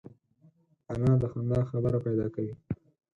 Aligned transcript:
انا 0.91 1.11
د 1.21 1.23
خندا 1.31 1.59
خبره 1.69 1.97
پیدا 2.05 2.27
کوي 2.35 2.53